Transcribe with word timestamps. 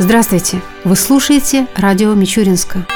Здравствуйте! 0.00 0.62
Вы 0.84 0.94
слушаете 0.94 1.66
радио 1.74 2.14
Мичуринска. 2.14 2.86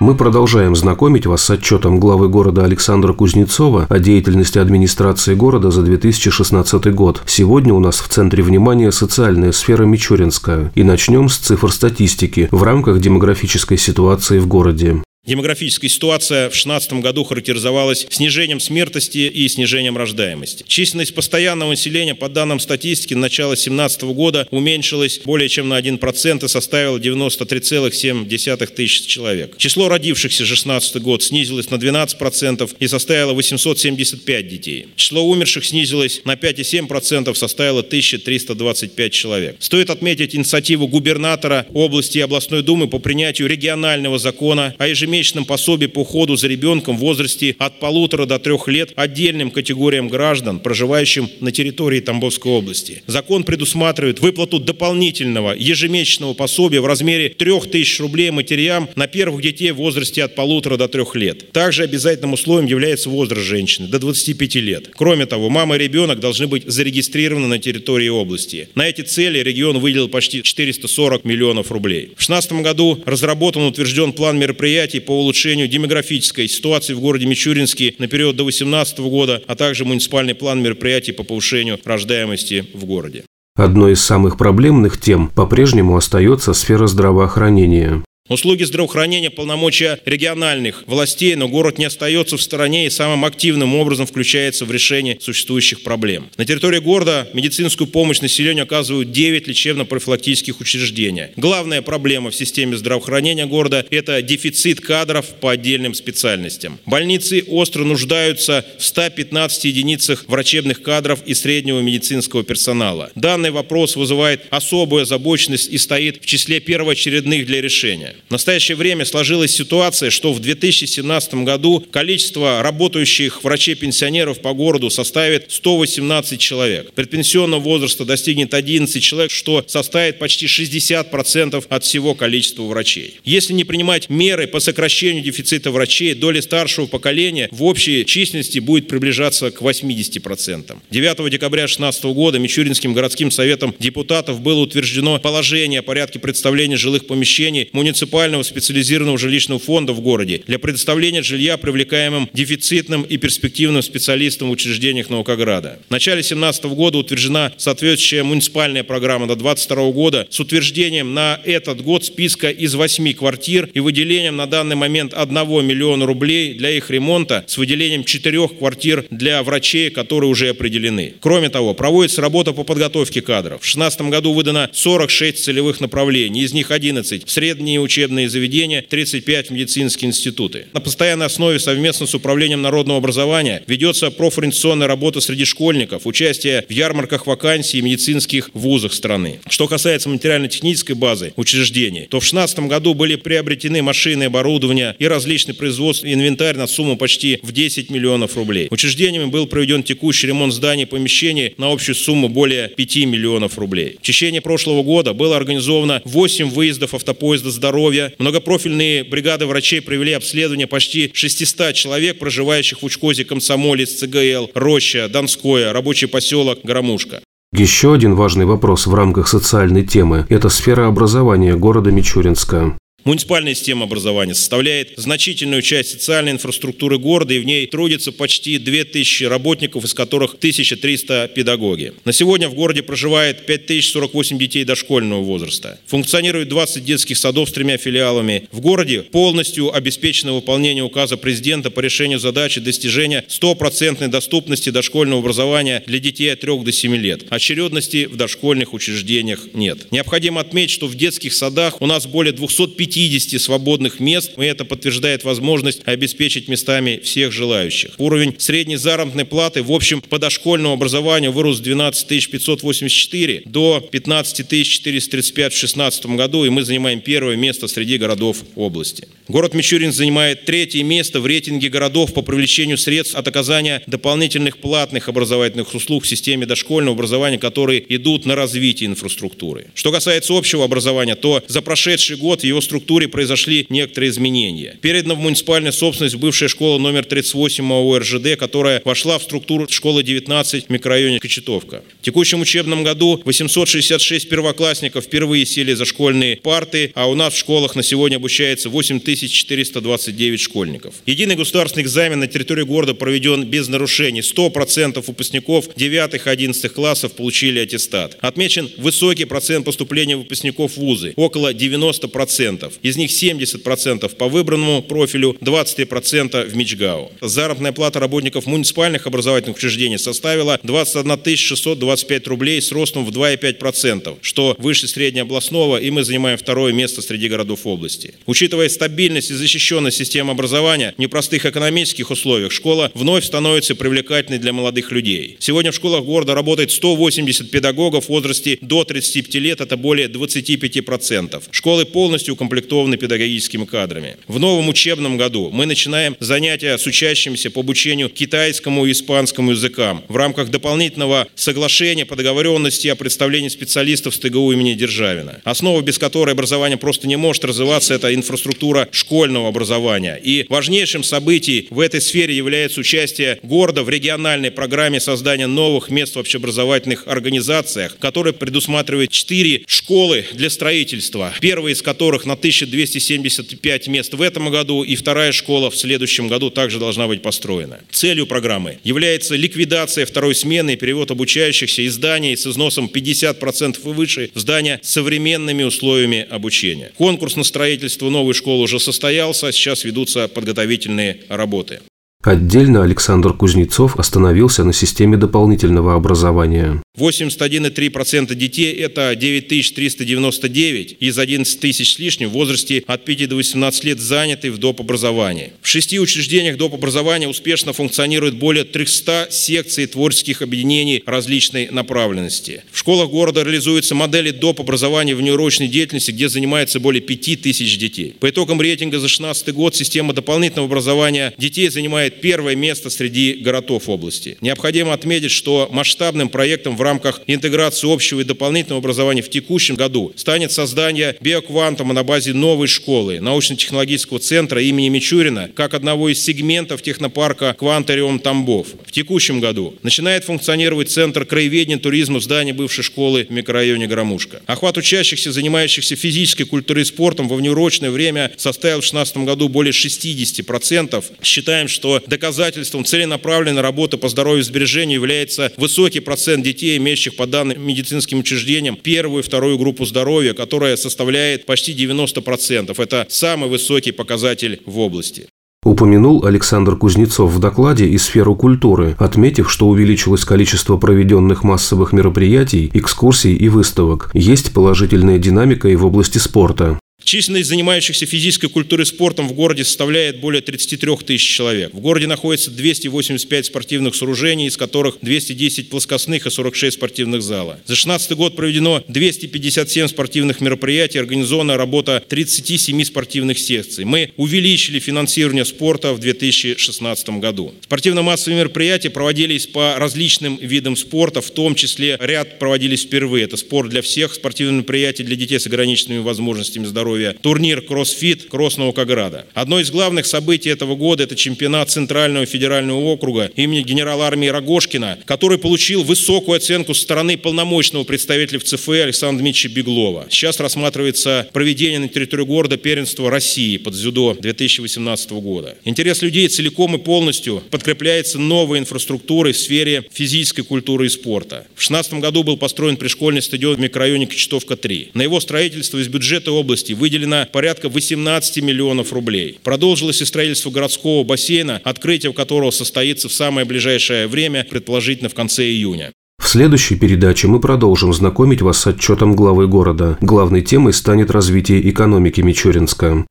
Мы 0.00 0.16
продолжаем 0.16 0.74
знакомить 0.74 1.26
вас 1.26 1.42
с 1.42 1.50
отчетом 1.50 2.00
главы 2.00 2.30
города 2.30 2.64
Александра 2.64 3.12
Кузнецова 3.12 3.86
о 3.90 3.98
деятельности 3.98 4.58
администрации 4.58 5.34
города 5.34 5.70
за 5.70 5.82
2016 5.82 6.94
год. 6.94 7.22
Сегодня 7.26 7.74
у 7.74 7.80
нас 7.80 7.98
в 7.98 8.08
центре 8.08 8.42
внимания 8.42 8.90
социальная 8.90 9.52
сфера 9.52 9.84
Мичуринская. 9.84 10.72
И 10.74 10.82
начнем 10.82 11.28
с 11.28 11.36
цифр 11.36 11.70
статистики 11.72 12.48
в 12.50 12.62
рамках 12.62 12.98
демографической 12.98 13.76
ситуации 13.76 14.38
в 14.38 14.46
городе. 14.46 15.02
Демографическая 15.28 15.90
ситуация 15.90 16.48
в 16.48 16.52
2016 16.52 16.94
году 16.94 17.22
характеризовалась 17.22 18.06
снижением 18.08 18.60
смертности 18.60 19.18
и 19.18 19.46
снижением 19.48 19.98
рождаемости. 19.98 20.64
Численность 20.66 21.14
постоянного 21.14 21.68
населения, 21.68 22.14
по 22.14 22.30
данным 22.30 22.60
статистики, 22.60 23.12
на 23.12 23.20
начало 23.28 23.50
2017 23.50 24.04
года 24.04 24.48
уменьшилась 24.50 25.20
более 25.26 25.50
чем 25.50 25.68
на 25.68 25.78
1% 25.78 26.46
и 26.46 26.48
составила 26.48 26.96
93,7 26.96 28.66
тысяч 28.68 29.06
человек. 29.06 29.58
Число 29.58 29.90
родившихся 29.90 30.44
за 30.44 30.54
2016 30.54 31.02
год 31.02 31.22
снизилось 31.22 31.68
на 31.68 31.74
12% 31.74 32.76
и 32.78 32.88
составило 32.88 33.34
875 33.34 34.48
детей. 34.48 34.86
Число 34.96 35.28
умерших 35.28 35.66
снизилось 35.66 36.22
на 36.24 36.36
5,7%, 36.36 37.34
составило 37.34 37.80
1325 37.80 39.12
человек. 39.12 39.56
Стоит 39.60 39.90
отметить 39.90 40.34
инициативу 40.34 40.88
губернатора 40.88 41.66
области 41.74 42.16
и 42.16 42.22
областной 42.22 42.62
думы 42.62 42.88
по 42.88 42.98
принятию 42.98 43.46
регионального 43.46 44.18
закона 44.18 44.74
о 44.78 44.88
ежемесячном 44.88 45.17
ежемесячном 45.18 45.44
пособии 45.44 45.86
по 45.86 46.00
уходу 46.00 46.36
за 46.36 46.48
ребенком 46.48 46.96
в 46.96 47.00
возрасте 47.00 47.56
от 47.58 47.80
полутора 47.80 48.26
до 48.26 48.38
трех 48.38 48.68
лет 48.68 48.92
отдельным 48.96 49.50
категориям 49.50 50.08
граждан, 50.08 50.60
проживающим 50.60 51.28
на 51.40 51.52
территории 51.52 52.00
Тамбовской 52.00 52.52
области. 52.52 53.02
Закон 53.06 53.44
предусматривает 53.44 54.20
выплату 54.20 54.58
дополнительного 54.58 55.54
ежемесячного 55.56 56.34
пособия 56.34 56.80
в 56.80 56.86
размере 56.86 57.28
3000 57.30 58.00
рублей 58.00 58.30
матерям 58.30 58.88
на 58.96 59.06
первых 59.06 59.42
детей 59.42 59.72
в 59.72 59.76
возрасте 59.76 60.24
от 60.24 60.34
полутора 60.34 60.76
до 60.76 60.88
трех 60.88 61.14
лет. 61.16 61.52
Также 61.52 61.82
обязательным 61.82 62.34
условием 62.34 62.68
является 62.68 63.10
возраст 63.10 63.46
женщины 63.46 63.88
до 63.88 63.98
25 63.98 64.54
лет. 64.56 64.90
Кроме 64.94 65.26
того, 65.26 65.50
мама 65.50 65.76
и 65.76 65.78
ребенок 65.78 66.20
должны 66.20 66.46
быть 66.46 66.64
зарегистрированы 66.66 67.48
на 67.48 67.58
территории 67.58 68.08
области. 68.08 68.68
На 68.74 68.86
эти 68.86 69.02
цели 69.02 69.38
регион 69.38 69.78
выделил 69.78 70.08
почти 70.08 70.42
440 70.42 71.24
миллионов 71.24 71.72
рублей. 71.72 72.12
В 72.16 72.26
2016 72.26 72.52
году 72.52 73.02
разработан 73.04 73.62
и 73.62 73.66
утвержден 73.66 74.12
план 74.12 74.38
мероприятий 74.38 74.97
по 75.00 75.12
улучшению 75.12 75.68
демографической 75.68 76.48
ситуации 76.48 76.94
в 76.94 77.00
городе 77.00 77.26
Мичуринске 77.26 77.94
на 77.98 78.08
период 78.08 78.36
до 78.36 78.44
2018 78.44 78.98
года, 79.00 79.42
а 79.46 79.54
также 79.54 79.84
муниципальный 79.84 80.34
план 80.34 80.62
мероприятий 80.62 81.12
по 81.12 81.22
повышению 81.22 81.78
рождаемости 81.84 82.66
в 82.74 82.84
городе. 82.84 83.24
Одной 83.56 83.92
из 83.92 84.00
самых 84.00 84.38
проблемных 84.38 85.00
тем 85.00 85.28
по-прежнему 85.28 85.96
остается 85.96 86.54
сфера 86.54 86.86
здравоохранения. 86.86 88.04
Услуги 88.28 88.62
здравоохранения, 88.64 89.30
полномочия 89.30 89.98
региональных 90.04 90.84
властей, 90.86 91.34
но 91.34 91.48
город 91.48 91.78
не 91.78 91.86
остается 91.86 92.36
в 92.36 92.42
стороне 92.42 92.86
и 92.86 92.90
самым 92.90 93.24
активным 93.24 93.74
образом 93.74 94.06
включается 94.06 94.66
в 94.66 94.70
решение 94.70 95.16
существующих 95.18 95.82
проблем. 95.82 96.28
На 96.36 96.44
территории 96.44 96.78
города 96.78 97.26
медицинскую 97.32 97.88
помощь 97.88 98.20
населению 98.20 98.64
оказывают 98.64 99.12
9 99.12 99.48
лечебно-профилактических 99.48 100.60
учреждений. 100.60 101.28
Главная 101.36 101.80
проблема 101.80 102.30
в 102.30 102.36
системе 102.36 102.76
здравоохранения 102.76 103.46
города– 103.46 103.86
это 103.90 104.20
дефицит 104.20 104.82
кадров 104.82 105.26
по 105.40 105.52
отдельным 105.52 105.94
специальностям. 105.94 106.78
Больницы 106.84 107.44
остро 107.48 107.84
нуждаются 107.84 108.62
в 108.78 108.84
115 108.84 109.64
единицах 109.64 110.26
врачебных 110.28 110.82
кадров 110.82 111.20
и 111.24 111.32
среднего 111.32 111.80
медицинского 111.80 112.44
персонала. 112.44 113.10
Данный 113.14 113.52
вопрос 113.52 113.96
вызывает 113.96 114.42
особую 114.50 115.04
озабоченность 115.04 115.70
и 115.70 115.78
стоит 115.78 116.22
в 116.22 116.26
числе 116.26 116.60
первоочередных 116.60 117.46
для 117.46 117.62
решения. 117.62 118.16
В 118.28 118.30
настоящее 118.30 118.76
время 118.76 119.04
сложилась 119.04 119.52
ситуация, 119.52 120.10
что 120.10 120.32
в 120.32 120.40
2017 120.40 121.34
году 121.44 121.84
количество 121.90 122.62
работающих 122.62 123.42
врачей-пенсионеров 123.42 124.40
по 124.40 124.52
городу 124.52 124.90
составит 124.90 125.46
118 125.48 126.38
человек. 126.38 126.92
Предпенсионного 126.92 127.60
возраста 127.60 128.04
достигнет 128.04 128.52
11 128.52 129.02
человек, 129.02 129.30
что 129.30 129.64
составит 129.66 130.18
почти 130.18 130.46
60% 130.46 131.64
от 131.68 131.84
всего 131.84 132.14
количества 132.14 132.64
врачей. 132.64 133.20
Если 133.24 133.54
не 133.54 133.64
принимать 133.64 134.10
меры 134.10 134.46
по 134.46 134.60
сокращению 134.60 135.22
дефицита 135.22 135.70
врачей, 135.70 136.14
доля 136.14 136.42
старшего 136.42 136.86
поколения 136.86 137.48
в 137.50 137.64
общей 137.64 138.04
численности 138.04 138.58
будет 138.58 138.88
приближаться 138.88 139.50
к 139.50 139.62
80%. 139.62 140.76
9 140.90 141.30
декабря 141.30 141.62
2016 141.62 142.04
года 142.04 142.38
Мичуринским 142.38 142.92
городским 142.92 143.30
советом 143.30 143.74
депутатов 143.78 144.40
было 144.40 144.60
утверждено 144.60 145.18
положение 145.18 145.80
о 145.80 145.82
порядке 145.82 146.18
представления 146.18 146.76
жилых 146.76 147.06
помещений 147.06 147.70
муниципальных 147.72 148.07
муниципального 148.08 148.42
специализированного 148.42 149.18
жилищного 149.18 149.60
фонда 149.60 149.92
в 149.92 150.00
городе 150.00 150.42
для 150.46 150.58
предоставления 150.58 151.22
жилья 151.22 151.58
привлекаемым 151.58 152.30
дефицитным 152.32 153.02
и 153.02 153.18
перспективным 153.18 153.82
специалистам 153.82 154.48
в 154.48 154.52
учреждениях 154.52 155.10
Наукограда. 155.10 155.78
В 155.88 155.90
начале 155.90 156.22
2017 156.22 156.64
года 156.64 156.98
утверждена 156.98 157.52
соответствующая 157.58 158.22
муниципальная 158.22 158.82
программа 158.82 159.26
до 159.26 159.36
2022 159.36 159.90
года 159.92 160.26
с 160.30 160.40
утверждением 160.40 161.12
на 161.12 161.38
этот 161.44 161.82
год 161.82 162.04
списка 162.04 162.48
из 162.48 162.74
8 162.74 163.12
квартир 163.12 163.68
и 163.74 163.80
выделением 163.80 164.36
на 164.36 164.46
данный 164.46 164.76
момент 164.76 165.12
1 165.14 165.34
миллиона 165.66 166.06
рублей 166.06 166.54
для 166.54 166.70
их 166.70 166.90
ремонта 166.90 167.44
с 167.46 167.58
выделением 167.58 168.04
4 168.04 168.48
квартир 168.48 169.04
для 169.10 169.42
врачей, 169.42 169.90
которые 169.90 170.30
уже 170.30 170.48
определены. 170.48 171.14
Кроме 171.20 171.50
того, 171.50 171.74
проводится 171.74 172.22
работа 172.22 172.52
по 172.52 172.64
подготовке 172.64 173.20
кадров. 173.20 173.60
В 173.60 173.64
2016 173.64 174.00
году 174.02 174.32
выдано 174.32 174.70
46 174.72 175.44
целевых 175.44 175.80
направлений, 175.80 176.40
из 176.40 176.54
них 176.54 176.70
11 176.70 177.26
в 177.26 177.30
средние 177.30 177.80
учебные 177.80 177.97
учебные 177.98 178.28
заведения, 178.28 178.80
35 178.80 179.50
медицинские 179.50 180.08
институты. 180.10 180.66
На 180.72 180.80
постоянной 180.80 181.26
основе 181.26 181.58
совместно 181.58 182.06
с 182.06 182.14
Управлением 182.14 182.62
народного 182.62 182.98
образования 182.98 183.64
ведется 183.66 184.12
профориентационная 184.12 184.86
работа 184.86 185.20
среди 185.20 185.44
школьников, 185.44 186.06
участие 186.06 186.64
в 186.68 186.70
ярмарках 186.70 187.26
вакансий 187.26 187.78
и 187.78 187.82
медицинских 187.82 188.50
вузах 188.54 188.92
страны. 188.92 189.40
Что 189.48 189.66
касается 189.66 190.08
материально-технической 190.08 190.94
базы 190.94 191.32
учреждений, 191.34 192.02
то 192.02 192.20
в 192.20 192.22
2016 192.22 192.60
году 192.68 192.94
были 192.94 193.16
приобретены 193.16 193.82
машины, 193.82 194.24
оборудование 194.24 194.94
и 195.00 195.08
различный 195.08 195.54
производственный 195.54 196.14
инвентарь 196.14 196.56
на 196.56 196.68
сумму 196.68 196.96
почти 196.96 197.40
в 197.42 197.50
10 197.50 197.90
миллионов 197.90 198.36
рублей. 198.36 198.68
Учреждениями 198.70 199.26
был 199.26 199.48
проведен 199.48 199.82
текущий 199.82 200.28
ремонт 200.28 200.54
зданий 200.54 200.84
и 200.84 200.86
помещений 200.86 201.54
на 201.58 201.72
общую 201.72 201.96
сумму 201.96 202.28
более 202.28 202.68
5 202.68 202.96
миллионов 203.06 203.58
рублей. 203.58 203.96
В 204.00 204.06
течение 204.06 204.40
прошлого 204.40 204.84
года 204.84 205.14
было 205.14 205.36
организовано 205.36 206.00
8 206.04 206.50
выездов 206.50 206.94
автопоезда 206.94 207.50
здоровья 207.50 207.77
здоровья. 207.78 208.12
Многопрофильные 208.18 209.04
бригады 209.04 209.46
врачей 209.46 209.80
провели 209.80 210.12
обследование 210.12 210.66
почти 210.66 211.10
600 211.14 211.74
человек, 211.74 212.18
проживающих 212.18 212.82
в 212.82 212.84
Учкозе, 212.84 213.24
Комсомолец, 213.24 213.92
ЦГЛ, 213.94 214.50
Роща, 214.54 215.08
Донское, 215.08 215.72
рабочий 215.72 216.08
поселок, 216.08 216.58
Громушка. 216.64 217.20
Еще 217.52 217.94
один 217.94 218.14
важный 218.14 218.44
вопрос 218.44 218.86
в 218.86 218.94
рамках 218.94 219.28
социальной 219.28 219.84
темы– 219.84 220.26
это 220.28 220.48
сфера 220.48 220.86
образования 220.86 221.54
города 221.56 221.90
Мичуринска. 221.90 222.76
Муниципальная 223.08 223.54
система 223.54 223.84
образования 223.84 224.34
составляет 224.34 224.92
значительную 224.98 225.62
часть 225.62 225.92
социальной 225.92 226.32
инфраструктуры 226.32 226.98
города, 226.98 227.32
и 227.32 227.38
в 227.38 227.46
ней 227.46 227.66
трудится 227.66 228.12
почти 228.12 228.58
2000 228.58 229.24
работников, 229.24 229.86
из 229.86 229.94
которых 229.94 230.34
1300 230.34 231.28
педагоги. 231.34 231.94
На 232.04 232.12
сегодня 232.12 232.50
в 232.50 232.54
городе 232.54 232.82
проживает 232.82 233.46
5048 233.46 234.38
детей 234.38 234.64
дошкольного 234.64 235.22
возраста. 235.22 235.80
Функционирует 235.86 236.50
20 236.50 236.84
детских 236.84 237.16
садов 237.16 237.48
с 237.48 237.52
тремя 237.52 237.78
филиалами. 237.78 238.46
В 238.52 238.60
городе 238.60 239.00
полностью 239.04 239.74
обеспечено 239.74 240.34
выполнение 240.34 240.84
указа 240.84 241.16
президента 241.16 241.70
по 241.70 241.80
решению 241.80 242.18
задачи 242.18 242.60
достижения 242.60 243.24
стопроцентной 243.26 244.08
доступности 244.08 244.68
дошкольного 244.68 245.22
образования 245.22 245.82
для 245.86 245.98
детей 245.98 246.30
от 246.30 246.40
3 246.40 246.58
до 246.58 246.72
7 246.72 246.94
лет. 246.96 247.24
Очередности 247.30 248.04
в 248.04 248.16
дошкольных 248.16 248.74
учреждениях 248.74 249.54
нет. 249.54 249.90
Необходимо 249.92 250.42
отметить, 250.42 250.74
что 250.74 250.86
в 250.86 250.94
детских 250.94 251.32
садах 251.32 251.80
у 251.80 251.86
нас 251.86 252.06
более 252.06 252.34
250 252.34 252.97
50 252.98 253.40
свободных 253.40 254.00
мест, 254.00 254.32
и 254.36 254.42
это 254.42 254.64
подтверждает 254.64 255.22
возможность 255.22 255.82
обеспечить 255.84 256.48
местами 256.48 257.00
всех 257.04 257.30
желающих. 257.30 257.92
Уровень 257.98 258.34
средней 258.38 258.74
заработной 258.74 259.24
платы 259.24 259.62
в 259.62 259.70
общем 259.70 260.00
по 260.00 260.18
дошкольному 260.18 260.74
образованию 260.74 261.30
вырос 261.30 261.58
с 261.58 261.60
12 261.60 262.28
584 262.28 263.42
до 263.44 263.80
15 263.92 264.48
435 264.48 265.52
в 265.52 265.60
2016 265.60 266.06
году, 266.06 266.44
и 266.44 266.48
мы 266.48 266.64
занимаем 266.64 267.00
первое 267.00 267.36
место 267.36 267.68
среди 267.68 267.98
городов 267.98 268.38
области. 268.56 269.06
Город 269.28 269.52
Мичурин 269.52 269.92
занимает 269.92 270.46
третье 270.46 270.82
место 270.82 271.20
в 271.20 271.26
рейтинге 271.26 271.68
городов 271.68 272.14
по 272.14 272.22
привлечению 272.22 272.78
средств 272.78 273.14
от 273.14 273.28
оказания 273.28 273.82
дополнительных 273.86 274.56
платных 274.56 275.10
образовательных 275.10 275.74
услуг 275.74 276.04
в 276.04 276.08
системе 276.08 276.46
дошкольного 276.46 276.94
образования, 276.94 277.38
которые 277.38 277.84
идут 277.94 278.24
на 278.24 278.34
развитие 278.34 278.88
инфраструктуры. 278.88 279.66
Что 279.74 279.92
касается 279.92 280.36
общего 280.36 280.64
образования, 280.64 281.14
то 281.14 281.44
за 281.46 281.60
прошедший 281.60 282.16
год 282.16 282.42
его 282.42 282.62
структуре 282.88 283.08
произошли 283.08 283.66
некоторые 283.68 284.08
изменения. 284.08 284.78
Передана 284.80 285.14
в 285.14 285.18
муниципальную 285.18 285.74
собственность 285.74 286.16
бывшая 286.16 286.48
школа 286.48 286.78
номер 286.78 287.04
38 287.04 287.62
МАО 287.62 287.98
РЖД, 287.98 288.38
которая 288.38 288.80
вошла 288.82 289.18
в 289.18 289.22
структуру 289.24 289.68
школы 289.68 290.02
19 290.02 290.68
в 290.68 290.70
микрорайоне 290.70 291.20
Кочетовка. 291.20 291.82
В 292.00 292.02
текущем 292.02 292.40
учебном 292.40 292.84
году 292.84 293.20
866 293.26 294.30
первоклассников 294.30 295.04
впервые 295.04 295.44
сели 295.44 295.74
за 295.74 295.84
школьные 295.84 296.36
парты, 296.36 296.90
а 296.94 297.10
у 297.10 297.14
нас 297.14 297.34
в 297.34 297.36
школах 297.36 297.76
на 297.76 297.82
сегодня 297.82 298.16
обучается 298.16 298.70
8429 298.70 300.40
школьников. 300.40 300.94
Единый 301.04 301.36
государственный 301.36 301.82
экзамен 301.82 302.20
на 302.20 302.26
территории 302.26 302.62
города 302.62 302.94
проведен 302.94 303.44
без 303.44 303.68
нарушений. 303.68 304.20
100% 304.20 305.04
выпускников 305.06 305.68
9-11 305.76 306.70
классов 306.70 307.12
получили 307.12 307.58
аттестат. 307.58 308.16
Отмечен 308.22 308.70
высокий 308.78 309.26
процент 309.26 309.66
поступления 309.66 310.16
выпускников 310.16 310.72
в 310.72 310.78
вузы, 310.78 311.12
около 311.16 311.52
90%. 311.52 312.67
Из 312.82 312.96
них 312.96 313.10
70% 313.10 314.14
по 314.16 314.28
выбранному 314.28 314.82
профилю, 314.82 315.36
23% 315.40 316.44
в 316.46 316.56
Мичгау. 316.56 317.12
Заработная 317.20 317.72
плата 317.72 318.00
работников 318.00 318.46
муниципальных 318.46 319.06
образовательных 319.06 319.56
учреждений 319.56 319.98
составила 319.98 320.58
21 320.62 321.36
625 321.36 322.26
рублей 322.28 322.60
с 322.60 322.72
ростом 322.72 323.04
в 323.04 323.10
2,5%, 323.10 324.18
что 324.22 324.56
выше 324.58 324.88
среднеобластного, 324.88 325.78
и 325.78 325.90
мы 325.90 326.04
занимаем 326.04 326.38
второе 326.38 326.72
место 326.72 327.02
среди 327.02 327.28
городов 327.28 327.60
области. 327.64 328.14
Учитывая 328.26 328.68
стабильность 328.68 329.30
и 329.30 329.34
защищенность 329.34 329.96
системы 329.96 330.32
образования 330.32 330.94
в 330.96 331.00
непростых 331.00 331.46
экономических 331.46 332.10
условиях, 332.10 332.52
школа 332.52 332.90
вновь 332.94 333.24
становится 333.24 333.74
привлекательной 333.74 334.38
для 334.38 334.52
молодых 334.52 334.92
людей. 334.92 335.36
Сегодня 335.40 335.72
в 335.72 335.74
школах 335.74 336.04
города 336.04 336.34
работает 336.34 336.70
180 336.70 337.50
педагогов 337.50 338.06
в 338.06 338.08
возрасте 338.08 338.58
до 338.60 338.84
35 338.84 339.34
лет, 339.36 339.60
это 339.60 339.76
более 339.76 340.08
25%. 340.08 341.42
Школы 341.50 341.84
полностью 341.84 342.34
укомплектованы 342.34 342.57
педагогическими 342.96 343.64
кадрами. 343.64 344.16
В 344.26 344.38
новом 344.38 344.68
учебном 344.68 345.16
году 345.16 345.50
мы 345.52 345.66
начинаем 345.66 346.16
занятия 346.20 346.76
с 346.78 346.86
учащимися 346.86 347.50
по 347.50 347.60
обучению 347.60 348.08
китайскому 348.08 348.86
и 348.86 348.92
испанскому 348.92 349.52
языкам 349.52 350.04
в 350.08 350.16
рамках 350.16 350.50
дополнительного 350.50 351.28
соглашения 351.34 352.04
по 352.04 352.16
договоренности 352.16 352.88
о 352.88 352.96
представлении 352.96 353.48
специалистов 353.48 354.14
с 354.14 354.18
ТГУ 354.18 354.52
имени 354.52 354.74
Державина. 354.74 355.40
Основа, 355.44 355.80
без 355.82 355.98
которой 355.98 356.32
образование 356.32 356.78
просто 356.78 357.08
не 357.08 357.16
может 357.16 357.44
развиваться, 357.44 357.94
это 357.94 358.14
инфраструктура 358.14 358.88
школьного 358.92 359.48
образования. 359.48 360.20
И 360.22 360.46
важнейшим 360.48 361.02
событием 361.02 361.66
в 361.70 361.80
этой 361.80 362.00
сфере 362.00 362.36
является 362.36 362.80
участие 362.80 363.38
города 363.42 363.82
в 363.82 363.88
региональной 363.88 364.50
программе 364.50 365.00
создания 365.00 365.46
новых 365.46 365.90
мест 365.90 366.16
в 366.16 366.18
общеобразовательных 366.18 367.06
организациях, 367.06 367.96
которая 367.98 368.32
предусматривает 368.32 369.10
четыре 369.10 369.62
школы 369.66 370.26
для 370.32 370.50
строительства. 370.50 371.32
Первая 371.40 371.72
из 371.72 371.82
которых 371.82 372.24
на 372.24 372.36
1275 372.50 373.88
мест 373.88 374.14
в 374.14 374.22
этом 374.22 374.50
году 374.50 374.82
и 374.82 374.96
вторая 374.96 375.32
школа 375.32 375.70
в 375.70 375.76
следующем 375.76 376.28
году 376.28 376.50
также 376.50 376.78
должна 376.78 377.06
быть 377.06 377.22
построена. 377.22 377.80
Целью 377.90 378.26
программы 378.26 378.78
является 378.84 379.36
ликвидация 379.36 380.06
второй 380.06 380.34
смены 380.34 380.74
и 380.74 380.76
перевод 380.76 381.10
обучающихся 381.10 381.82
из 381.82 381.94
зданий 381.94 382.36
с 382.36 382.46
износом 382.46 382.90
50% 382.92 383.78
и 383.78 383.92
выше 383.92 384.30
в 384.34 384.38
здания 384.38 384.80
с 384.82 384.90
современными 384.90 385.62
условиями 385.62 386.26
обучения. 386.28 386.92
Конкурс 386.96 387.36
на 387.36 387.44
строительство 387.44 388.10
новой 388.10 388.34
школы 388.34 388.62
уже 388.62 388.80
состоялся, 388.80 389.52
сейчас 389.52 389.84
ведутся 389.84 390.28
подготовительные 390.28 391.20
работы. 391.28 391.80
Отдельно 392.24 392.82
Александр 392.82 393.32
Кузнецов 393.32 393.96
остановился 393.96 394.64
на 394.64 394.72
системе 394.72 395.16
дополнительного 395.16 395.94
образования. 395.94 396.82
81,3% 396.98 398.34
детей– 398.34 398.72
это 398.74 399.14
9399 399.14 400.96
из 400.98 401.16
11 401.16 401.60
тысяч 401.60 401.94
с 401.94 401.98
лишним 402.00 402.30
в 402.30 402.32
возрасте 402.32 402.82
от 402.88 403.04
5 403.04 403.28
до 403.28 403.36
18 403.36 403.84
лет 403.84 404.00
заняты 404.00 404.50
в 404.50 404.58
доп. 404.58 404.80
образовании. 404.80 405.52
В 405.62 405.68
шести 405.68 406.00
учреждениях 406.00 406.56
доп. 406.56 406.74
образования 406.74 407.28
успешно 407.28 407.72
функционирует 407.72 408.34
более 408.34 408.64
300 408.64 409.28
секций 409.30 409.86
творческих 409.86 410.42
объединений 410.42 411.04
различной 411.06 411.68
направленности. 411.70 412.64
В 412.72 412.78
школах 412.80 413.10
города 413.10 413.44
реализуются 413.44 413.94
модели 413.94 414.32
доп. 414.32 414.58
образования 414.58 415.14
в 415.14 415.22
неурочной 415.22 415.68
деятельности, 415.68 416.10
где 416.10 416.28
занимается 416.28 416.80
более 416.80 417.00
5 417.00 417.42
тысяч 417.42 417.78
детей. 417.78 418.16
По 418.18 418.28
итогам 418.28 418.60
рейтинга 418.60 418.96
за 418.96 419.06
2016 419.06 419.54
год 419.54 419.76
система 419.76 420.12
дополнительного 420.14 420.66
образования 420.66 421.32
детей 421.38 421.68
занимает 421.68 422.07
первое 422.10 422.56
место 422.56 422.90
среди 422.90 423.34
городов 423.34 423.88
области. 423.88 424.36
Необходимо 424.40 424.92
отметить, 424.92 425.30
что 425.30 425.68
масштабным 425.70 426.28
проектом 426.28 426.76
в 426.76 426.82
рамках 426.82 427.20
интеграции 427.26 427.92
общего 427.92 428.20
и 428.20 428.24
дополнительного 428.24 428.80
образования 428.80 429.22
в 429.22 429.30
текущем 429.30 429.74
году 429.74 430.12
станет 430.16 430.52
создание 430.52 431.16
биоквантума 431.20 431.94
на 431.94 432.04
базе 432.04 432.32
новой 432.32 432.66
школы 432.66 433.20
научно-технологического 433.20 434.18
центра 434.18 434.62
имени 434.62 434.88
Мичурина 434.88 435.50
как 435.54 435.74
одного 435.74 436.08
из 436.08 436.22
сегментов 436.22 436.82
технопарка 436.82 437.54
«Квантариум 437.58 438.18
Тамбов». 438.18 438.68
В 438.86 438.92
текущем 438.92 439.40
году 439.40 439.74
начинает 439.82 440.24
функционировать 440.24 440.90
Центр 440.90 441.24
краеведения 441.24 441.78
туризма 441.78 442.18
в 442.18 442.22
здании 442.22 442.52
бывшей 442.52 442.82
школы 442.82 443.26
в 443.28 443.32
микрорайоне 443.32 443.86
Громушка. 443.86 444.42
Охват 444.46 444.76
учащихся, 444.78 445.32
занимающихся 445.32 445.96
физической 445.96 446.44
культурой 446.44 446.82
и 446.82 446.84
спортом 446.84 447.28
во 447.28 447.36
внеурочное 447.36 447.90
время 447.90 448.32
составил 448.36 448.78
в 448.78 448.90
2016 448.90 449.16
году 449.18 449.48
более 449.48 449.72
60%. 449.72 451.04
Считаем, 451.22 451.68
что 451.68 451.97
доказательством 452.06 452.84
целенаправленной 452.84 453.62
работы 453.62 453.96
по 453.96 454.08
здоровью 454.08 454.40
и 454.40 454.44
сбережению 454.44 454.96
является 454.96 455.52
высокий 455.56 456.00
процент 456.00 456.44
детей, 456.44 456.76
имеющих 456.76 457.16
по 457.16 457.26
данным 457.26 457.66
медицинским 457.66 458.20
учреждениям 458.20 458.76
первую 458.76 459.22
и 459.22 459.26
вторую 459.26 459.58
группу 459.58 459.84
здоровья, 459.84 460.34
которая 460.34 460.76
составляет 460.76 461.46
почти 461.46 461.74
90%. 461.74 462.74
Это 462.82 463.06
самый 463.08 463.48
высокий 463.48 463.92
показатель 463.92 464.60
в 464.66 464.78
области. 464.78 465.28
Упомянул 465.64 466.24
Александр 466.24 466.76
Кузнецов 466.76 467.32
в 467.32 467.40
докладе 467.40 467.86
и 467.86 467.98
сферу 467.98 468.36
культуры, 468.36 468.94
отметив, 468.98 469.50
что 469.50 469.66
увеличилось 469.68 470.24
количество 470.24 470.76
проведенных 470.76 471.42
массовых 471.42 471.92
мероприятий, 471.92 472.70
экскурсий 472.74 473.34
и 473.34 473.48
выставок. 473.48 474.10
Есть 474.14 474.52
положительная 474.52 475.18
динамика 475.18 475.68
и 475.68 475.74
в 475.74 475.84
области 475.84 476.18
спорта. 476.18 476.78
Численность 477.08 477.48
занимающихся 477.48 478.04
физической 478.04 478.48
культурой 478.48 478.82
и 478.82 478.84
спортом 478.84 479.28
в 479.28 479.32
городе 479.32 479.64
составляет 479.64 480.20
более 480.20 480.42
33 480.42 480.94
тысяч 481.06 481.26
человек. 481.26 481.72
В 481.72 481.80
городе 481.80 482.06
находится 482.06 482.50
285 482.50 483.46
спортивных 483.46 483.94
сооружений, 483.94 484.46
из 484.46 484.58
которых 484.58 484.98
210 485.00 485.70
плоскостных 485.70 486.26
и 486.26 486.30
46 486.30 486.76
спортивных 486.76 487.22
зала. 487.22 487.54
За 487.64 487.72
2016 487.72 488.12
год 488.12 488.36
проведено 488.36 488.84
257 488.88 489.88
спортивных 489.88 490.42
мероприятий, 490.42 490.98
организована 490.98 491.56
работа 491.56 492.04
37 492.06 492.84
спортивных 492.84 493.38
секций. 493.38 493.86
Мы 493.86 494.12
увеличили 494.18 494.78
финансирование 494.78 495.46
спорта 495.46 495.94
в 495.94 496.00
2016 496.00 497.08
году. 497.20 497.54
Спортивно-массовые 497.62 498.40
мероприятия 498.40 498.90
проводились 498.90 499.46
по 499.46 499.76
различным 499.78 500.36
видам 500.36 500.76
спорта, 500.76 501.22
в 501.22 501.30
том 501.30 501.54
числе 501.54 501.96
ряд 502.00 502.38
проводились 502.38 502.82
впервые. 502.82 503.24
Это 503.24 503.38
спорт 503.38 503.70
для 503.70 503.80
всех, 503.80 504.12
спортивные 504.12 504.56
мероприятия 504.56 505.04
для 505.04 505.16
детей 505.16 505.40
с 505.40 505.46
ограниченными 505.46 506.00
возможностями 506.00 506.66
здоровья 506.66 506.97
здоровья, 506.98 507.16
турнир 507.20 507.60
«Кроссфит» 507.60 508.24
Кросс 508.28 508.56
Наукограда. 508.56 509.24
Одно 509.34 509.60
из 509.60 509.70
главных 509.70 510.04
событий 510.06 510.50
этого 510.50 510.74
года– 510.74 511.02
это 511.04 511.14
чемпионат 511.14 511.70
Центрального 511.70 512.26
федерального 512.26 512.80
округа 512.80 513.30
имени 513.36 513.62
генерала 513.62 514.06
армии 514.06 514.26
Рогошкина, 514.26 514.98
который 515.04 515.38
получил 515.38 515.84
высокую 515.84 516.36
оценку 516.36 516.74
со 516.74 516.82
стороны 516.82 517.16
полномочного 517.16 517.84
представителя 517.84 518.40
в 518.40 518.44
ЦФЭ 518.44 518.82
Александра 518.82 519.22
Дмитриевича 519.22 519.48
Беглова. 519.48 520.06
Сейчас 520.10 520.40
рассматривается 520.40 521.28
проведение 521.32 521.78
на 521.78 521.88
территории 521.88 522.24
города 522.24 522.56
первенства 522.56 523.10
России 523.10 523.58
под 523.58 523.74
дзюдо 523.74 524.16
2018 524.18 525.10
года. 525.12 525.56
Интерес 525.64 526.02
людей 526.02 526.26
целиком 526.28 526.74
и 526.74 526.78
полностью 526.78 527.44
подкрепляется 527.50 528.18
новой 528.18 528.58
инфраструктурой 528.58 529.34
в 529.34 529.38
сфере 529.38 529.84
физической 529.92 530.42
культуры 530.42 530.86
и 530.86 530.88
спорта. 530.88 531.46
В 531.54 531.60
2016 531.60 531.94
году 531.94 532.24
был 532.24 532.36
построен 532.36 532.76
пришкольный 532.76 533.22
стадион 533.22 533.56
в 533.56 533.60
микрорайоне 533.60 534.06
Кочетовка-3. 534.06 534.90
На 534.94 535.02
его 535.02 535.20
строительство 535.20 535.78
из 535.78 535.86
бюджета 535.88 536.32
области 536.32 536.72
выделено 536.88 537.26
порядка 537.30 537.68
18 537.68 538.42
миллионов 538.42 538.94
рублей. 538.94 539.38
Продолжилось 539.44 540.00
и 540.00 540.06
строительство 540.06 540.50
городского 540.50 541.04
бассейна, 541.04 541.60
открытие 541.62 542.14
которого 542.14 542.50
состоится 542.50 543.10
в 543.10 543.12
самое 543.12 543.46
ближайшее 543.46 544.06
время, 544.06 544.46
предположительно 544.48 545.10
в 545.10 545.14
конце 545.14 545.44
июня. 545.44 545.92
В 546.18 546.26
следующей 546.26 546.76
передаче 546.76 547.28
мы 547.28 547.40
продолжим 547.40 547.92
знакомить 547.92 548.40
вас 548.40 548.58
с 548.58 548.66
отчетом 548.66 549.14
главы 549.14 549.46
города. 549.46 549.98
Главной 550.00 550.40
темой 550.40 550.72
станет 550.72 551.10
развитие 551.10 551.68
экономики 551.68 552.22
Мичуринска. 552.22 553.04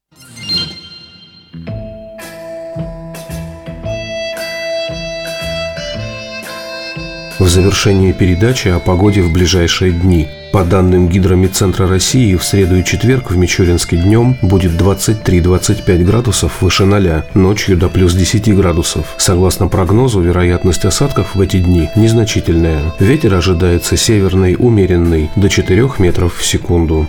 В 7.39 7.47
завершении 7.47 8.11
передачи 8.11 8.69
о 8.69 8.79
погоде 8.79 9.21
в 9.21 9.31
ближайшие 9.31 9.91
дни. 9.91 10.27
По 10.57 10.63
данным 10.63 11.07
Гидромедцентра 11.07 11.87
России, 11.87 12.35
в 12.35 12.43
среду 12.43 12.77
и 12.77 12.83
четверг 12.83 13.29
в 13.29 13.37
Мичуринске 13.37 13.95
днем 13.95 14.35
будет 14.41 14.71
23-25 14.71 16.03
градусов 16.03 16.63
выше 16.63 16.85
0, 16.85 17.25
ночью 17.35 17.77
до 17.77 17.89
плюс 17.89 18.15
10 18.15 18.55
градусов. 18.55 19.13
Согласно 19.19 19.67
прогнозу, 19.67 20.19
вероятность 20.19 20.83
осадков 20.83 21.35
в 21.35 21.41
эти 21.41 21.57
дни 21.57 21.91
незначительная. 21.95 22.81
Ветер 22.99 23.35
ожидается 23.35 23.97
северный, 23.97 24.55
умеренный, 24.57 25.29
до 25.35 25.47
4 25.47 25.91
метров 25.99 26.35
в 26.35 26.43
секунду. 26.43 27.07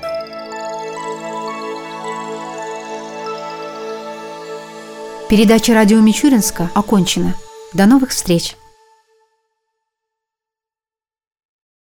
Передача 5.30 5.72
«Радио 5.72 6.00
Мичуринска» 6.00 6.70
окончена. 6.74 7.32
До 7.72 7.86
новых 7.86 8.10
встреч! 8.10 8.57